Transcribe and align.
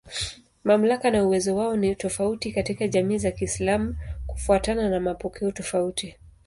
Mamlaka 0.63 1.11
na 1.11 1.23
uwezo 1.25 1.55
wao 1.55 1.75
ni 1.77 1.95
tofauti 1.95 2.51
katika 2.51 2.87
jamii 2.87 3.17
za 3.17 3.31
Kiislamu 3.31 3.95
kufuatana 4.27 4.89
na 4.89 4.99
mapokeo 4.99 5.51
tofauti. 5.51 6.15